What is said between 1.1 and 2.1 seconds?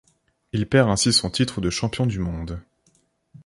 son titre de champion